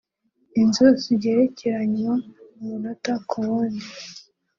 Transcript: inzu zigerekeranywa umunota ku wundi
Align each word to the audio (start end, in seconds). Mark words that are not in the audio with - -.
inzu 0.61 0.85
zigerekeranywa 1.01 2.15
umunota 2.57 3.13
ku 3.29 3.37
wundi 3.47 3.87